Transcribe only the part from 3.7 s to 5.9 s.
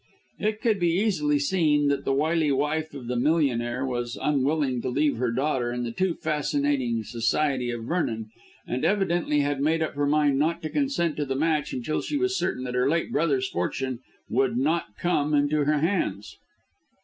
was unwilling to leave her daughter in